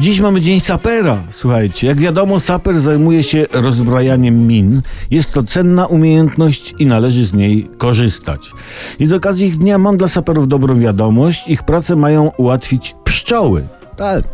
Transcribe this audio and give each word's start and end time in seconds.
Dziś 0.00 0.20
mamy 0.20 0.40
Dzień 0.40 0.60
Sapera. 0.60 1.22
Słuchajcie, 1.30 1.86
jak 1.86 2.00
wiadomo, 2.00 2.40
saper 2.40 2.80
zajmuje 2.80 3.22
się 3.22 3.46
rozbrajaniem 3.52 4.46
min. 4.46 4.82
Jest 5.10 5.32
to 5.32 5.42
cenna 5.42 5.86
umiejętność 5.86 6.74
i 6.78 6.86
należy 6.86 7.26
z 7.26 7.34
niej 7.34 7.70
korzystać. 7.78 8.50
I 8.98 9.06
z 9.06 9.12
okazji 9.12 9.46
ich 9.46 9.58
dnia 9.58 9.78
mam 9.78 9.96
dla 9.96 10.08
saperów 10.08 10.48
dobrą 10.48 10.78
wiadomość. 10.78 11.48
Ich 11.48 11.62
pracę 11.62 11.96
mają 11.96 12.32
ułatwić 12.36 12.94
pszczoły. 13.04 13.66
Tak. 13.96 14.24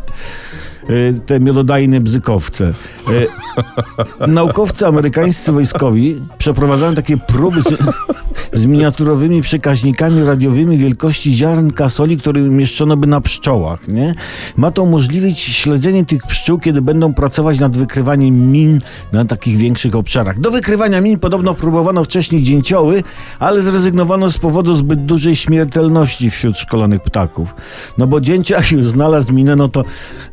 Y, 0.89 1.21
Te 1.25 1.39
miododajne 1.39 2.01
bzykowce. 2.01 2.73
Y, 3.09 3.27
Naukowcy 4.27 4.87
amerykańscy 4.87 5.51
wojskowi 5.51 6.21
przeprowadzają 6.37 6.95
takie 6.95 7.17
próby 7.17 7.61
z, 7.61 7.65
z 8.53 8.65
miniaturowymi 8.65 9.41
przekaźnikami 9.41 10.23
radiowymi 10.23 10.77
wielkości 10.77 11.35
ziarnka 11.35 11.89
soli, 11.89 12.17
które 12.17 12.43
umieszczono 12.43 12.97
by 12.97 13.07
na 13.07 13.21
pszczołach. 13.21 13.87
Nie? 13.87 14.15
Ma 14.57 14.71
to 14.71 14.83
umożliwić 14.83 15.39
śledzenie 15.39 16.05
tych 16.05 16.23
pszczół, 16.23 16.59
kiedy 16.59 16.81
będą 16.81 17.13
pracować 17.13 17.59
nad 17.59 17.77
wykrywaniem 17.77 18.51
min 18.51 18.79
na 19.11 19.25
takich 19.25 19.57
większych 19.57 19.95
obszarach. 19.95 20.39
Do 20.39 20.51
wykrywania 20.51 21.01
min 21.01 21.19
podobno 21.19 21.53
próbowano 21.53 22.03
wcześniej 22.03 22.43
dzięcioły, 22.43 23.03
ale 23.39 23.61
zrezygnowano 23.61 24.31
z 24.31 24.37
powodu 24.37 24.75
zbyt 24.75 25.05
dużej 25.05 25.35
śmiertelności 25.35 26.29
wśród 26.29 26.57
szkolonych 26.57 27.01
ptaków. 27.01 27.55
No 27.97 28.07
bo 28.07 28.21
dzięciak 28.21 28.71
już 28.71 28.85
znalazł 28.85 29.33
minę, 29.33 29.55
no 29.55 29.67
to, 29.67 29.83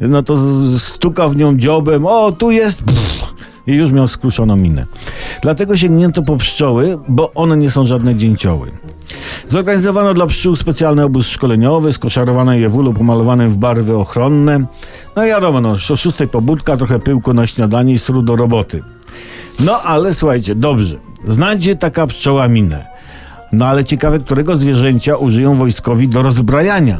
no 0.01 0.23
to 0.23 0.37
stukał 0.79 1.31
w 1.31 1.37
nią 1.37 1.57
dziobem, 1.57 2.07
o 2.07 2.33
tu 2.33 2.51
jest... 2.51 2.83
Pff, 2.83 3.33
i 3.67 3.73
już 3.73 3.91
miał 3.91 4.09
skruszoną 4.09 4.57
minę. 4.57 4.87
Dlatego 5.43 5.77
sięgnięto 5.77 6.23
po 6.23 6.37
pszczoły, 6.37 6.99
bo 7.09 7.33
one 7.35 7.57
nie 7.57 7.71
są 7.71 7.87
żadne 7.87 8.15
dzięcioły. 8.15 8.71
Zorganizowano 9.49 10.15
dla 10.15 10.27
pszczół 10.27 10.57
specjalny 10.57 11.05
obóz 11.05 11.27
szkoleniowy, 11.27 11.93
skoszarowano 11.93 12.55
je 12.55 12.69
w 12.69 12.77
ulu 12.77 12.93
pomalowanym 12.93 13.53
w 13.53 13.57
barwy 13.57 13.97
ochronne. 13.97 14.67
No 15.17 15.25
i 15.25 15.29
wiadomo, 15.29 15.61
no, 15.61 15.71
o 15.71 15.77
szóstej 15.77 16.29
pobudka, 16.29 16.77
trochę 16.77 16.99
pyłku 16.99 17.35
na 17.35 17.47
śniadanie 17.47 17.95
i 17.95 17.99
sru 17.99 18.23
do 18.23 18.37
roboty. 18.37 18.83
No 19.61 19.83
ale 19.83 20.15
słuchajcie, 20.15 20.55
dobrze, 20.55 20.99
znajdzie 21.25 21.77
taka 21.77 22.07
pszczoła 22.07 22.49
minę. 22.49 22.87
No 23.53 23.67
ale 23.67 23.85
ciekawe, 23.85 24.19
którego 24.19 24.57
zwierzęcia 24.57 25.17
użyją 25.17 25.55
wojskowi 25.55 26.09
do 26.09 26.23
rozbrajania. 26.23 26.99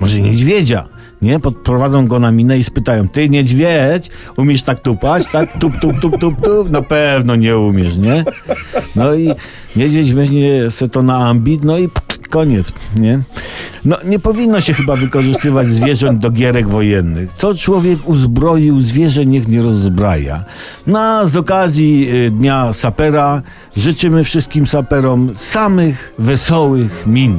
Może 0.00 0.20
niedźwiedzia. 0.20 0.88
Nie? 1.22 1.40
Podprowadzą 1.40 2.06
go 2.06 2.18
na 2.18 2.30
minę 2.30 2.58
i 2.58 2.64
spytają, 2.64 3.08
ty 3.08 3.28
niedźwiedź, 3.28 4.10
umiesz 4.36 4.62
tak 4.62 4.80
tupać? 4.80 5.26
Tak, 5.32 5.58
tup, 5.58 5.78
tup, 5.80 6.00
tup, 6.00 6.18
tup, 6.20 6.34
tup. 6.44 6.70
Na 6.70 6.82
pewno 6.82 7.36
nie 7.36 7.58
umiesz, 7.58 7.96
nie? 7.96 8.24
No 8.96 9.14
i 9.14 9.32
niedźwiedź 9.76 10.12
weźmie 10.12 10.70
se 10.70 10.88
to 10.88 11.02
na 11.02 11.28
ambit, 11.28 11.64
no 11.64 11.78
i 11.78 11.88
koniec, 12.30 12.72
nie? 12.96 13.20
No 13.84 13.96
nie 14.04 14.18
powinno 14.18 14.60
się 14.60 14.74
chyba 14.74 14.96
wykorzystywać 14.96 15.74
zwierząt 15.74 16.18
do 16.18 16.30
gierek 16.30 16.68
wojennych. 16.68 17.32
Co 17.38 17.54
człowiek 17.54 17.98
uzbroił, 18.08 18.80
zwierzę 18.80 19.26
niech 19.26 19.48
nie 19.48 19.62
rozbraja. 19.62 20.44
No 20.86 21.26
z 21.26 21.36
okazji 21.36 22.08
y, 22.26 22.30
Dnia 22.30 22.72
Sapera 22.72 23.42
życzymy 23.76 24.24
wszystkim 24.24 24.66
saperom 24.66 25.30
samych 25.34 26.14
wesołych 26.18 27.06
min. 27.06 27.36